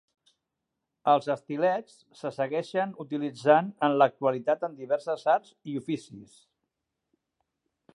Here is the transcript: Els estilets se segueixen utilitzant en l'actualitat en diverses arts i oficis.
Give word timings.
Els 1.11 1.27
estilets 1.33 1.99
se 2.21 2.31
segueixen 2.39 2.95
utilitzant 3.05 3.71
en 3.89 3.99
l'actualitat 4.03 4.67
en 4.69 4.77
diverses 4.83 5.31
arts 5.39 5.57
i 5.75 5.81
oficis. 5.85 6.39